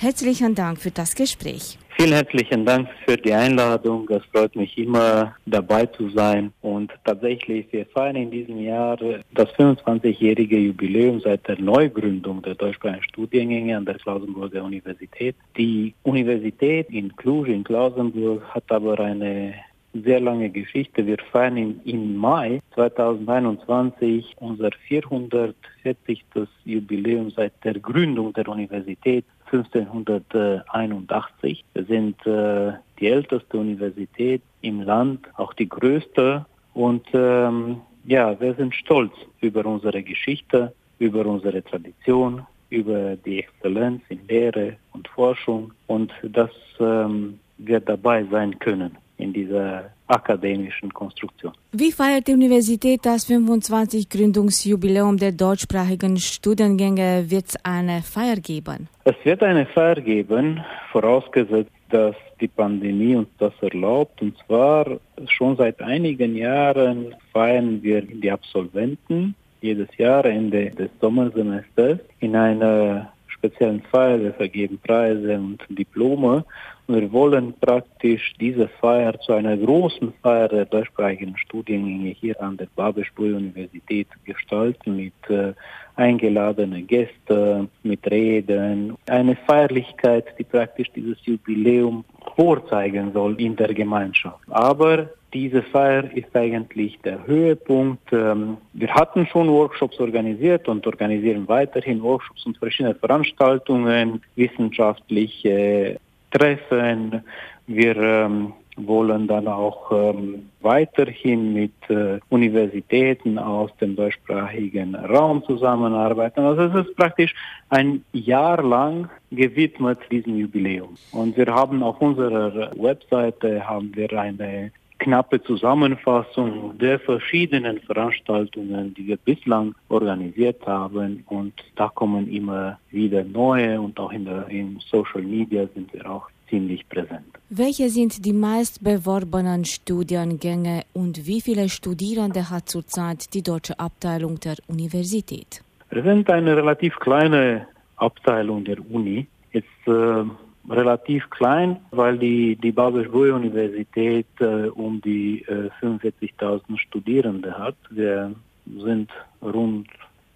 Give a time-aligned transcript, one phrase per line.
[0.00, 1.76] Herzlichen Dank für das Gespräch.
[1.96, 4.08] Vielen herzlichen Dank für die Einladung.
[4.10, 6.52] Es freut mich immer dabei zu sein.
[6.60, 8.96] Und tatsächlich, wir feiern in diesem Jahr
[9.34, 15.34] das 25-jährige Jubiläum seit der Neugründung der deutschsprachigen Studiengänge an der Klausenburger Universität.
[15.56, 19.54] Die Universität in Cluj in Klausenburg hat aber eine
[19.92, 21.04] sehr lange Geschichte.
[21.06, 26.24] Wir feiern im, im Mai 2021 unser 440.
[26.64, 31.64] Jubiläum seit der Gründung der Universität 1581.
[31.72, 36.44] Wir sind äh, die älteste Universität im Land, auch die größte.
[36.74, 44.02] Und ähm, ja, wir sind stolz über unsere Geschichte, über unsere Tradition, über die Exzellenz
[44.10, 46.50] in Lehre und Forschung und dass
[46.80, 51.52] ähm, wir dabei sein können in dieser akademischen Konstruktion.
[51.72, 57.26] Wie feiert die Universität das 25 Gründungsjubiläum der deutschsprachigen Studiengänge?
[57.28, 58.88] Wird es eine Feier geben?
[59.04, 64.20] Es wird eine Feier geben, vorausgesetzt, dass die Pandemie uns das erlaubt.
[64.22, 71.98] Und zwar schon seit einigen Jahren feiern wir die Absolventen jedes Jahr Ende des Sommersemesters
[72.20, 74.20] in einer speziellen Feier.
[74.20, 76.44] Wir vergeben Preise und Diplome.
[76.90, 82.66] Wir wollen praktisch diese Feier zu einer großen Feier der deutschsprachigen Studiengänge hier an der
[82.76, 85.52] Babelsburg-Universität gestalten mit äh,
[85.96, 88.96] eingeladenen Gästen, mit Reden.
[89.06, 94.40] Eine Feierlichkeit, die praktisch dieses Jubiläum vorzeigen soll in der Gemeinschaft.
[94.48, 98.10] Aber diese Feier ist eigentlich der Höhepunkt.
[98.14, 106.00] Ähm, wir hatten schon Workshops organisiert und organisieren weiterhin Workshops und verschiedene Veranstaltungen, wissenschaftliche
[106.30, 107.22] treffen.
[107.66, 116.40] Wir ähm, wollen dann auch ähm, weiterhin mit äh, Universitäten aus dem deutschsprachigen Raum zusammenarbeiten.
[116.40, 117.34] Also es ist praktisch
[117.70, 120.96] ein Jahr lang gewidmet diesem Jubiläum.
[121.12, 129.06] Und wir haben auf unserer Webseite haben wir eine knappe Zusammenfassung der verschiedenen Veranstaltungen, die
[129.06, 131.24] wir bislang organisiert haben.
[131.26, 136.10] Und da kommen immer wieder neue und auch in, der, in Social Media sind wir
[136.10, 137.26] auch ziemlich präsent.
[137.50, 144.40] Welche sind die meist beworbenen Studiengänge und wie viele Studierende hat zurzeit die deutsche Abteilung
[144.40, 145.62] der Universität?
[145.90, 147.66] Wir sind eine relativ kleine
[147.96, 149.26] Abteilung der Uni.
[149.52, 150.24] Jetzt äh,
[150.70, 157.76] relativ klein, weil die, die Babelsburg-Universität äh, um die äh, 45.000 Studierende hat.
[157.90, 158.34] Wir
[158.66, 159.10] sind
[159.42, 159.88] rund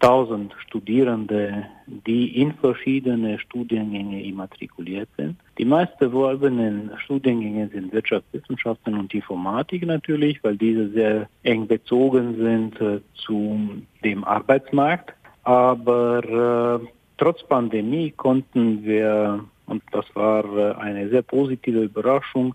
[0.03, 5.37] 1000 Studierende, die in verschiedene Studiengänge immatrikuliert sind.
[5.59, 12.81] Die meist beworbenen Studiengänge sind Wirtschaftswissenschaften und Informatik natürlich, weil diese sehr eng bezogen sind
[12.81, 13.57] äh, zu
[14.03, 15.15] dem Arbeitsmarkt.
[15.45, 16.87] Aber äh,
[17.19, 22.55] trotz Pandemie konnten wir und das war äh, eine sehr positive Überraschung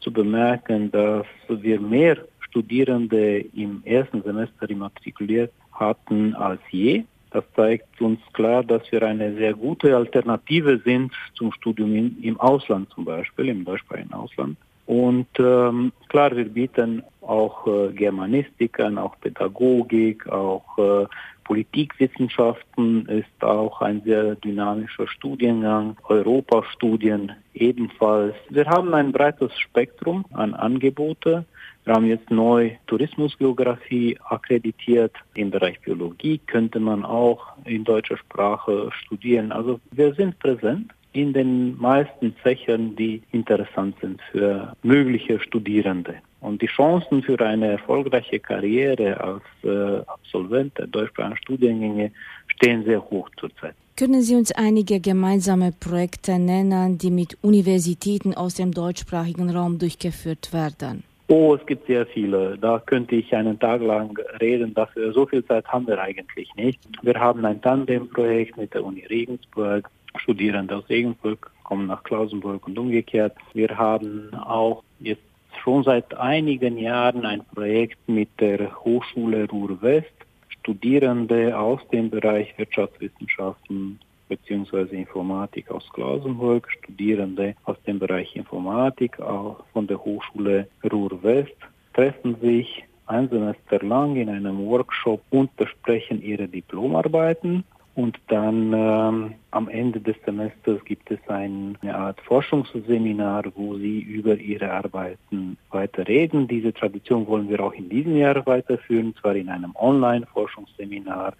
[0.00, 7.04] zu bemerken, dass wir mehr Studierende im ersten Semester immatrikuliert hatten als je.
[7.30, 12.88] Das zeigt uns klar, dass wir eine sehr gute Alternative sind zum Studium im Ausland
[12.90, 14.56] zum Beispiel, im deutschsprachigen Ausland.
[14.86, 21.06] Und ähm, klar, wir bieten auch äh, Germanistik an, auch Pädagogik, auch äh,
[21.48, 28.34] Politikwissenschaften ist auch ein sehr dynamischer Studiengang, Europastudien ebenfalls.
[28.50, 31.46] Wir haben ein breites Spektrum an Angebote.
[31.84, 35.14] Wir haben jetzt neu Tourismusgeografie akkreditiert.
[35.32, 39.50] Im Bereich Biologie könnte man auch in deutscher Sprache studieren.
[39.50, 46.14] Also wir sind präsent in den meisten Fächern, die interessant sind für mögliche Studierende.
[46.40, 52.12] Und die Chancen für eine erfolgreiche Karriere als äh, Absolvent der deutschsprachigen Studiengänge
[52.46, 53.74] stehen sehr hoch zurzeit.
[53.96, 60.52] Können Sie uns einige gemeinsame Projekte nennen, die mit Universitäten aus dem deutschsprachigen Raum durchgeführt
[60.52, 61.02] werden?
[61.26, 62.56] Oh, es gibt sehr viele.
[62.56, 64.72] Da könnte ich einen Tag lang reden.
[64.72, 66.78] Dafür so viel Zeit haben wir eigentlich nicht.
[67.02, 69.90] Wir haben ein Tandemprojekt mit der Uni Regensburg.
[70.18, 73.36] Studierende aus Regensburg kommen nach Klausenburg und umgekehrt.
[73.54, 75.22] Wir haben auch jetzt
[75.62, 80.12] schon seit einigen Jahren ein Projekt mit der Hochschule Ruhr-West.
[80.60, 83.98] Studierende aus dem Bereich Wirtschaftswissenschaften
[84.28, 84.96] bzw.
[84.96, 91.56] Informatik aus Klausenburg, Studierende aus dem Bereich Informatik auch von der Hochschule Ruhr-West
[91.94, 97.64] treffen sich ein Semester lang in einem Workshop und besprechen ihre Diplomarbeiten
[97.98, 103.98] und dann ähm, am Ende des Semesters gibt es ein, eine Art Forschungsseminar, wo sie
[103.98, 106.46] über ihre Arbeiten weiter reden.
[106.46, 111.32] Diese Tradition wollen wir auch in diesem Jahr weiterführen, zwar in einem Online-Forschungsseminar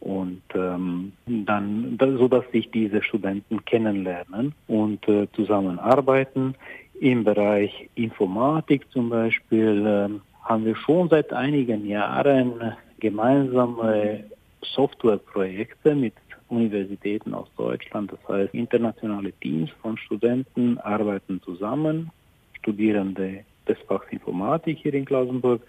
[0.00, 6.56] und ähm, dann, so dass sich diese Studenten kennenlernen und äh, zusammenarbeiten.
[6.98, 14.24] Im Bereich Informatik zum Beispiel äh, haben wir schon seit einigen Jahren gemeinsame
[14.62, 16.14] Softwareprojekte mit
[16.48, 18.12] Universitäten aus Deutschland.
[18.12, 22.10] Das heißt, internationale Teams von Studenten arbeiten zusammen,
[22.58, 25.62] Studierende des Fachs Informatik hier in Klausenburg,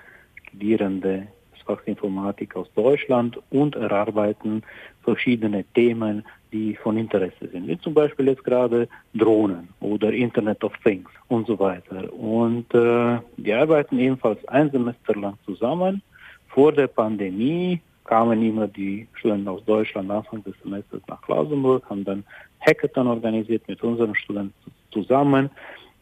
[0.48, 4.64] Studierende des Fachs Informatik aus Deutschland und erarbeiten
[5.04, 10.74] verschiedene Themen, die von Interesse sind, wie zum Beispiel jetzt gerade Drohnen oder Internet of
[10.84, 12.12] Things und so weiter.
[12.14, 16.02] Und äh, die arbeiten ebenfalls ein Semester lang zusammen.
[16.50, 17.80] Vor der Pandemie
[18.12, 22.26] kamen immer die Studenten aus Deutschland Anfang des Semesters nach Klausenburg, haben dann
[22.60, 24.54] Hackathon organisiert mit unseren Studenten
[24.92, 25.50] zusammen.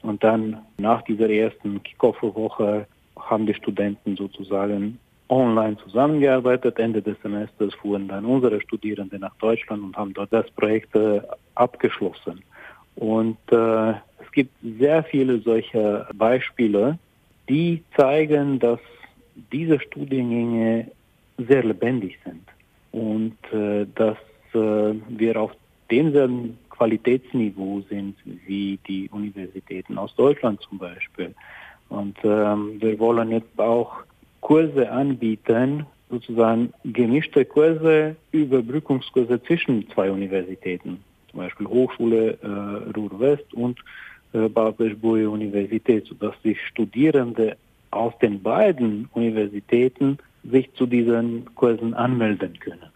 [0.01, 4.97] Und dann nach dieser ersten Kickoff-Woche haben die Studenten sozusagen
[5.27, 6.79] online zusammengearbeitet.
[6.79, 11.21] Ende des Semesters fuhren dann unsere Studierende nach Deutschland und haben dort das Projekt äh,
[11.53, 12.41] abgeschlossen.
[12.95, 16.97] Und äh, es gibt sehr viele solcher Beispiele,
[17.47, 18.79] die zeigen, dass
[19.51, 20.89] diese Studiengänge
[21.47, 22.43] sehr lebendig sind
[22.91, 24.17] und äh, dass
[24.53, 25.51] äh, wir auf
[25.91, 28.15] demselben Qualitätsniveau sind
[28.45, 31.33] wie die Universitäten aus Deutschland zum Beispiel.
[31.89, 33.97] Und ähm, wir wollen jetzt auch
[34.41, 43.79] Kurse anbieten, sozusagen gemischte Kurse, Überbrückungskurse zwischen zwei Universitäten, zum Beispiel Hochschule äh, Ruhr-West und
[44.33, 47.57] äh, Babelsburger Universität, sodass die Studierende
[47.91, 52.89] aus den beiden Universitäten sich zu diesen Kursen anmelden können.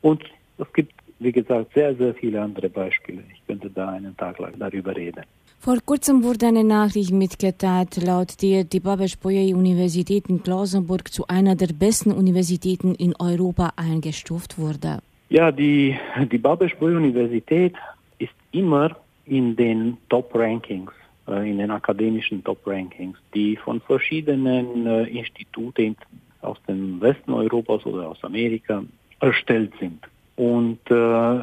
[0.00, 0.22] Und
[0.58, 3.22] es gibt, wie gesagt, sehr, sehr viele andere Beispiele.
[3.32, 5.24] Ich könnte da einen Tag lang darüber reden.
[5.64, 11.68] Vor kurzem wurde eine Nachricht mitgeteilt, laut der die Babes-Bolyai-Universität in Klausenburg zu einer der
[11.68, 14.98] besten Universitäten in Europa eingestuft wurde.
[15.30, 15.96] Ja, die,
[16.30, 17.74] die Babes-Bolyai-Universität
[18.18, 18.94] ist immer
[19.24, 20.92] in den Top-Rankings,
[21.28, 25.96] äh, in den akademischen Top-Rankings, die von verschiedenen äh, Instituten
[26.44, 28.82] aus dem Westen Europas oder aus Amerika
[29.20, 30.00] erstellt sind.
[30.36, 31.40] Und äh,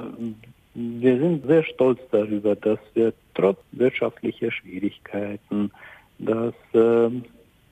[0.74, 5.71] wir sind sehr stolz darüber, dass wir trotz wirtschaftlicher Schwierigkeiten,
[6.19, 7.09] dass äh,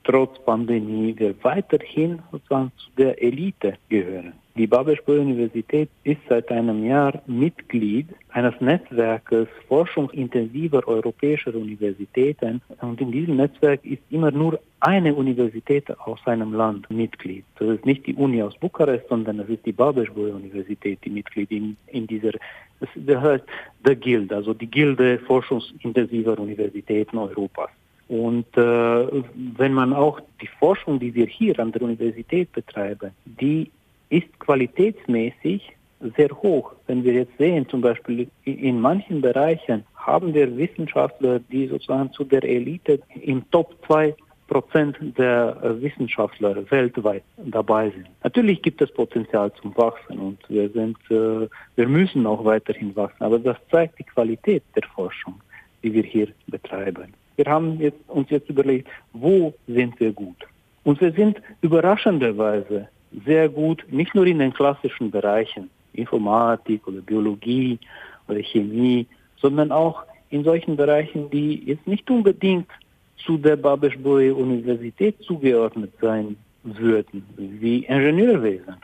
[0.03, 4.33] trotz Pandemie wir weiterhin sozusagen zu der Elite gehören.
[4.59, 12.61] Die Babelsburg-Universität ist seit einem Jahr Mitglied eines Netzwerkes forschungsintensiver europäischer Universitäten.
[12.81, 17.45] Und in diesem Netzwerk ist immer nur eine Universität aus einem Land Mitglied.
[17.57, 21.77] Das ist nicht die Uni aus Bukarest, sondern es ist die Babelsburg-Universität, die Mitglied in,
[21.87, 22.33] in dieser,
[22.81, 23.45] das, das heißt,
[23.85, 27.69] der Guild, also die Gilde forschungsintensiver Universitäten Europas.
[28.09, 29.23] Und äh,
[29.55, 33.71] wenn man auch die Forschung, die wir hier an der Universität betreiben, die
[34.09, 35.71] ist qualitätsmäßig
[36.17, 36.73] sehr hoch.
[36.87, 42.23] Wenn wir jetzt sehen, zum Beispiel in manchen Bereichen haben wir Wissenschaftler, die sozusagen zu
[42.23, 44.15] der Elite im Top 2
[44.49, 48.09] Prozent der äh, Wissenschaftler weltweit dabei sind.
[48.23, 53.23] Natürlich gibt es Potenzial zum Wachsen und wir sind, äh, wir müssen auch weiterhin wachsen.
[53.23, 55.35] Aber das zeigt die Qualität der Forschung,
[55.83, 57.13] die wir hier betreiben.
[57.35, 60.37] Wir haben jetzt, uns jetzt überlegt, wo sind wir gut?
[60.83, 62.89] Und wir sind überraschenderweise
[63.25, 67.79] sehr gut, nicht nur in den klassischen Bereichen, Informatik oder Biologie
[68.27, 69.07] oder Chemie,
[69.37, 72.69] sondern auch in solchen Bereichen, die jetzt nicht unbedingt
[73.17, 78.75] zu der Babelsburger Universität zugeordnet sein würden, wie Ingenieurwesen.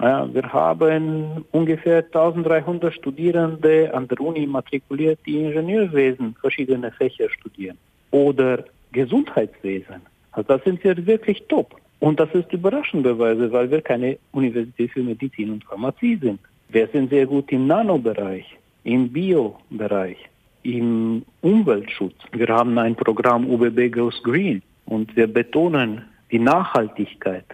[0.00, 7.78] Ja, wir haben ungefähr 1300 Studierende an der Uni matrikuliert, die Ingenieurwesen verschiedene Fächer studieren.
[8.10, 10.02] Oder Gesundheitswesen.
[10.32, 11.76] Also das sind wir wirklich top.
[12.00, 16.40] Und das ist überraschenderweise, weil wir keine Universität für Medizin und Pharmazie sind.
[16.68, 18.44] Wir sind sehr gut im Nanobereich,
[18.84, 20.18] im Biobereich,
[20.62, 22.16] im Umweltschutz.
[22.32, 27.44] Wir haben ein Programm UBB Goes Green und wir betonen die Nachhaltigkeit.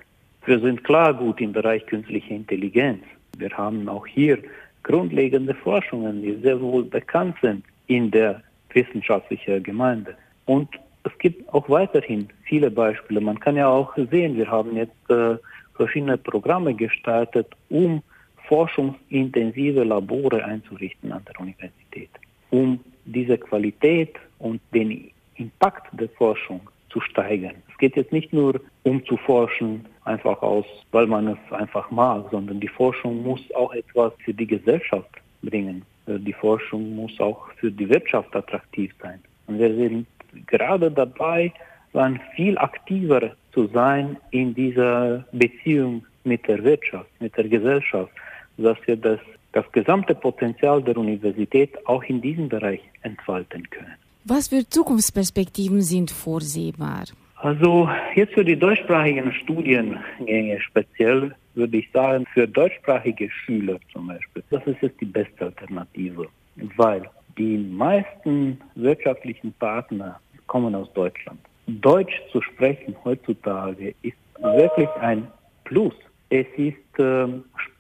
[0.45, 3.03] Wir sind klar gut im Bereich künstliche Intelligenz.
[3.39, 4.39] Wir haben auch hier
[4.83, 10.17] grundlegende Forschungen, die sehr wohl bekannt sind in der wissenschaftlichen Gemeinde.
[10.47, 10.69] Und
[11.05, 13.21] es gibt auch weiterhin viele Beispiele.
[13.21, 15.37] Man kann ja auch sehen, wir haben jetzt äh,
[15.75, 18.03] verschiedene Programme gestartet, um
[18.49, 22.11] forschungsintensive Labore einzurichten an der Universität,
[22.51, 27.55] um diese Qualität und den Impact der Forschung zu steigern.
[27.71, 32.27] Es geht jetzt nicht nur um zu forschen, einfach aus, weil man es einfach mag,
[32.31, 35.11] sondern die Forschung muss auch etwas für die Gesellschaft
[35.43, 35.83] bringen.
[36.07, 39.21] Äh, die Forschung muss auch für die Wirtschaft attraktiv sein.
[39.47, 40.07] Und wir sind
[40.47, 41.53] gerade dabei,
[41.93, 48.13] waren viel aktiver zu sein in dieser Beziehung mit der Wirtschaft, mit der Gesellschaft.
[48.59, 49.19] dass wir das,
[49.53, 53.97] das gesamte Potenzial der Universität auch in diesem Bereich entfalten können.
[54.25, 57.05] Was für Zukunftsperspektiven sind vorsehbar?
[57.37, 64.43] Also jetzt für die deutschsprachigen Studiengänge speziell würde ich sagen, für deutschsprachige Schüler zum Beispiel,
[64.51, 66.29] das ist jetzt die beste Alternative,
[66.77, 71.39] weil die meisten wirtschaftlichen Partner kommen aus Deutschland.
[71.67, 75.27] Deutsch zu sprechen heutzutage ist wirklich ein
[75.65, 75.95] Plus.
[76.31, 77.27] Es ist, äh,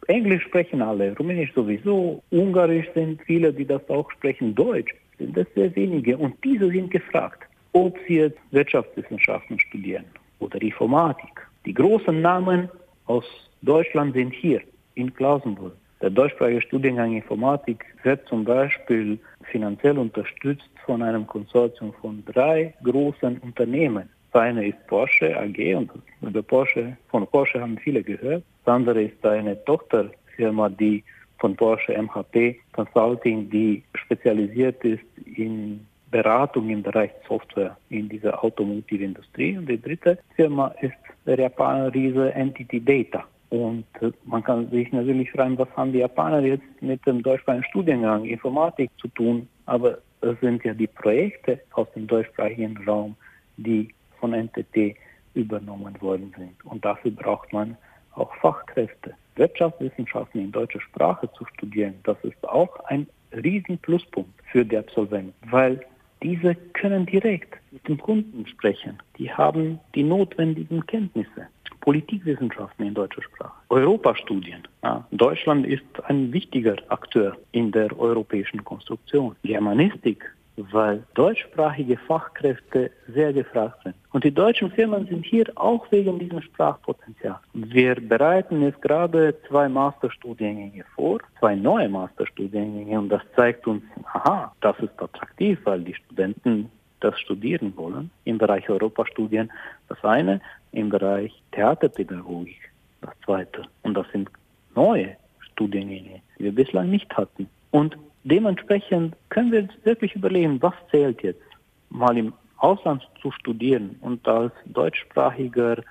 [0.08, 5.46] Englisch sprechen alle, Rumänisch sowieso, Ungarisch sind viele, die das auch sprechen, Deutsch sind das
[5.54, 7.42] sehr wenige und diese sind gefragt,
[7.72, 10.04] ob sie jetzt Wirtschaftswissenschaften studieren
[10.38, 11.46] oder Informatik.
[11.64, 12.68] Die großen Namen
[13.06, 13.24] aus
[13.62, 14.60] Deutschland sind hier
[14.94, 15.74] in Klausenburg.
[16.02, 19.20] Der deutschsprachige Studiengang Informatik wird zum Beispiel
[19.52, 24.08] finanziell unterstützt von einem Konsortium von drei großen Unternehmen.
[24.32, 28.42] Das eine ist Porsche AG und über Porsche, von Porsche haben viele gehört.
[28.64, 31.04] Das andere ist eine Tochterfirma, die
[31.38, 35.04] von Porsche MHP Consulting, die spezialisiert ist
[35.36, 39.56] in Beratung im Bereich Software in dieser Automotive-Industrie.
[39.56, 43.24] Und die dritte Firma ist der Japaner Riese Entity Data.
[43.52, 47.64] Und äh, man kann sich natürlich fragen, was haben die Japaner jetzt mit dem deutschsprachigen
[47.64, 49.46] Studiengang Informatik zu tun?
[49.66, 53.14] Aber es sind ja die Projekte aus dem deutschsprachigen Raum,
[53.58, 54.96] die von NTT
[55.34, 56.64] übernommen worden sind.
[56.64, 57.76] Und dafür braucht man
[58.14, 59.14] auch Fachkräfte.
[59.36, 65.34] Wirtschaftswissenschaften in deutscher Sprache zu studieren, das ist auch ein riesen Pluspunkt für die Absolventen,
[65.50, 65.84] weil
[66.22, 68.98] diese können direkt mit dem Kunden sprechen.
[69.18, 71.48] Die haben die notwendigen Kenntnisse.
[71.82, 74.62] Politikwissenschaften in deutscher Sprache, Europastudien.
[74.82, 79.34] Ja, Deutschland ist ein wichtiger Akteur in der europäischen Konstruktion.
[79.42, 80.24] Germanistik,
[80.56, 83.96] weil deutschsprachige Fachkräfte sehr gefragt sind.
[84.12, 87.40] Und die deutschen Firmen sind hier auch wegen diesem Sprachpotenzial.
[87.52, 94.54] Wir bereiten jetzt gerade zwei Masterstudiengänge vor, zwei neue Masterstudiengänge und das zeigt uns, aha,
[94.60, 96.70] das ist attraktiv, weil die Studenten
[97.00, 99.50] das studieren wollen im Bereich Europastudien.
[99.88, 100.40] Das eine
[100.72, 103.64] im Bereich Theaterpädagogik, das zweite.
[103.82, 104.28] Und das sind
[104.74, 105.16] neue
[105.52, 107.48] Studiengänge, die wir bislang nicht hatten.
[107.70, 111.42] Und dementsprechend können wir uns wirklich überlegen, was zählt jetzt,
[111.90, 115.82] mal im Ausland zu studieren und als Deutschsprachiger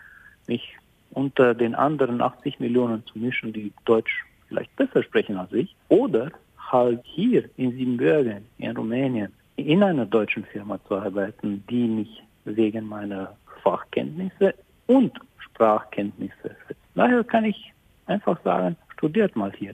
[0.48, 0.76] mich
[1.12, 6.32] unter den anderen 80 Millionen zu mischen, die Deutsch vielleicht besser sprechen als ich, oder
[6.58, 12.88] halt hier in Siebenbürgen, in Rumänien, in einer deutschen Firma zu arbeiten, die mich wegen
[12.88, 14.54] meiner Fachkenntnisse
[14.91, 16.55] und Sprachkenntnisse.
[16.95, 17.74] Daher kann ich
[18.07, 19.74] einfach sagen, studiert mal hier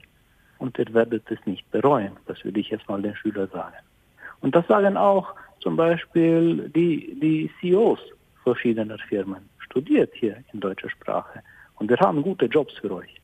[0.58, 2.12] und ihr werdet es nicht bereuen.
[2.26, 3.76] Das würde ich jetzt mal den Schülern sagen.
[4.40, 8.00] Und das sagen auch zum Beispiel die, die CEOs
[8.44, 9.48] verschiedener Firmen.
[9.58, 11.42] Studiert hier in deutscher Sprache
[11.76, 13.17] und wir haben gute Jobs für euch.